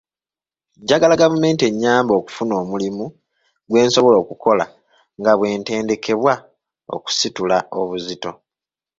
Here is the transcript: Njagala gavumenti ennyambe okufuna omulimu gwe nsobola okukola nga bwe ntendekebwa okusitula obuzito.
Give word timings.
Njagala 0.81 1.21
gavumenti 1.21 1.63
ennyambe 1.69 2.13
okufuna 2.19 2.53
omulimu 2.63 3.05
gwe 3.69 3.81
nsobola 3.87 4.17
okukola 4.23 4.65
nga 5.19 5.31
bwe 5.37 5.47
ntendekebwa 5.59 6.33
okusitula 6.95 7.57
obuzito. 7.79 8.31